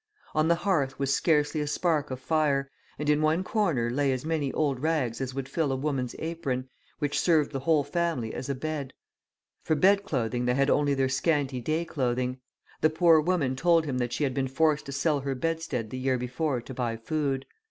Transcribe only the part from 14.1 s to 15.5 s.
she had been forced to sell her